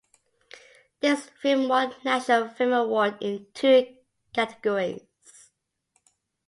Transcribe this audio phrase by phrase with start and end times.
[0.99, 3.97] This film won National Film Award in two
[4.33, 5.03] categories.